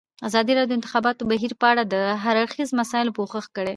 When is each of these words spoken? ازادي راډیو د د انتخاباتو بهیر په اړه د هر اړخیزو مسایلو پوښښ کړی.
ازادي 0.27 0.51
راډیو 0.57 0.69
د 0.71 0.73
د 0.75 0.77
انتخاباتو 0.79 1.27
بهیر 1.31 1.53
په 1.61 1.65
اړه 1.71 1.83
د 1.93 1.95
هر 2.23 2.35
اړخیزو 2.43 2.77
مسایلو 2.81 3.15
پوښښ 3.17 3.45
کړی. 3.55 3.69